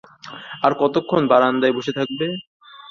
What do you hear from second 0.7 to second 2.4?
কতক্ষণ বারান্দায় বসে থাকবে?